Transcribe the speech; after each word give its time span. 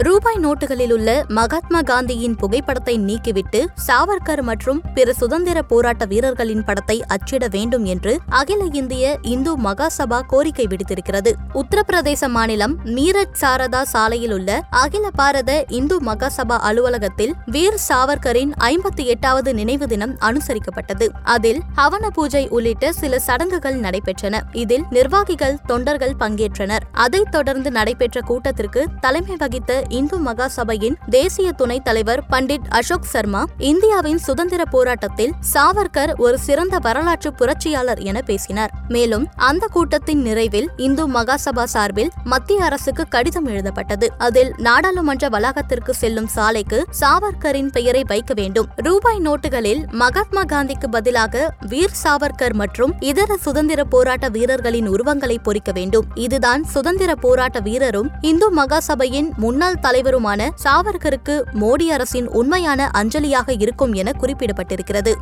ரூபாய் 0.00 0.36
நோட்டுகளில் 0.36 0.92
உள்ள 0.92 1.24
மகாத்மா 1.28 1.80
காந்தியின் 1.80 2.34
புகைப்படத்தை 2.34 2.98
நீக்கிவிட்டு 2.98 3.66
சாவர்கர் 3.86 4.42
மற்றும் 4.42 4.82
பிற 4.94 5.12
சுதந்திர 5.12 5.62
போராட்ட 5.62 6.04
வீரர்களின் 6.04 6.64
படத்தை 6.64 7.02
அச்சிட 7.06 7.48
வேண்டும் 7.48 7.84
என்று 7.84 8.18
அகில 8.28 8.64
இந்திய 8.72 9.18
இந்து 9.22 9.58
மகாசபா 9.58 10.20
கோரிக்கை 10.26 10.66
விடுத்திருக்கிறது. 10.66 11.32
உத்தரப்பிரதேச 11.54 12.28
மாநிலம் 12.28 12.76
மீரட் 12.84 13.34
சாரதா 13.40 13.82
சாலையில் 13.82 14.32
உள்ள 14.32 14.62
அகில 14.70 15.10
பாரத 15.10 15.64
இந்து 15.68 16.02
மகாசபா 16.02 16.58
அலுவலகத்தில் 16.58 17.34
வீர் 17.46 17.78
சாவர்கரின் 17.88 18.52
ஐம்பத்தி 18.60 19.04
எட்டாவது 19.04 19.54
நினைவு 19.54 19.86
தினம் 19.86 20.16
அனுசரிக்கப்பட்டது. 20.18 21.08
அதில் 21.22 21.60
ஹவன 21.76 22.06
பூஜை 22.12 22.48
உள்ளிட்ட 22.48 22.92
சில 22.92 23.18
சடங்குகள் 23.18 23.80
நடைபெற்றன. 23.80 24.40
இதில் 24.52 24.84
நிர்வாகிகள் 24.90 25.58
தொண்டர்கள் 25.66 26.14
பங்கேற்றனர். 26.18 26.80
அதைத் 26.92 27.30
தொடர்ந்து 27.30 27.70
நடைபெற்ற 27.70 28.20
கூட்டத்திற்கு 28.20 28.86
தலைமை 29.00 29.36
வகித்த 29.36 29.86
இந்து 29.88 30.18
மகா 30.18 30.48
சபையின் 30.48 30.96
தேசிய 31.10 31.52
துணைத் 31.52 31.84
தலைவர் 31.84 32.24
பண்டிட் 32.30 32.68
அசோக் 32.68 33.04
சர்மா 33.04 33.44
இந்தியாவின் 33.58 34.18
சுதந்திர 34.18 34.64
போராட்டத்தில் 34.64 35.32
சாவர்கர் 35.54 36.16
ஒரு 36.16 36.38
சிறந்த 36.38 36.78
வரலாற்று 36.78 37.34
புரட்சியாளர் 37.34 37.98
என 37.98 38.22
பேசினார். 38.22 38.70
மேலும் 38.88 39.26
அந்த 39.36 39.66
கூட்டத்தின் 39.66 40.24
நிறைவில் 40.24 40.66
இந்து 40.76 41.10
மகாசபா 41.10 41.64
சார்பில் 41.64 42.10
மத்திய 42.24 42.64
அரசுக்கு 42.64 43.04
கடிதம் 43.08 43.44
எழுதப்பட்டது. 43.44 44.12
அதில் 44.18 44.54
நாடாளுமன்ற 44.56 45.28
வளாகத்திற்கு 45.28 45.90
செல்லும் 45.90 46.26
சாலைக்கு 46.26 46.84
சாவர்கரின் 47.00 47.66
பெயரை 47.66 48.04
வைக்க 48.06 48.34
வேண்டும். 48.34 48.66
ரூபாய் 48.76 49.18
நோட்டுகளில் 49.18 49.90
மகாத்மா 49.90 50.42
காந்திக்கு 50.42 50.88
பதிலாக 50.90 51.54
வீர் 51.66 51.96
சாவர்கர் 52.04 52.52
மற்றும் 52.52 52.94
இதர 53.00 53.36
சுதந்திர 53.36 53.84
போராட்ட 53.84 54.28
வீரர்களின் 54.28 54.86
உருவங்களை 54.86 55.38
பொறிக்க 55.38 55.72
வேண்டும். 55.72 56.06
இதுதான் 56.14 56.64
சுதந்திர 56.64 57.14
போராட்ட 57.14 57.60
வீரரும் 57.60 58.10
இந்து 58.20 58.54
மகாசபையின் 58.54 59.30
முன்னாள் 59.78 59.94
தலைவருமான 59.94 60.48
சாவர்கருக்கு 60.64 61.34
மோடி 61.60 61.86
அரசின் 61.86 62.28
உண்மையான 62.28 62.90
அஞ்சலியாக 62.96 63.54
இருக்கும் 63.58 63.92
என 63.92 64.12
குறிப்பிடப்பட்டிருக்கிறது. 64.20 65.12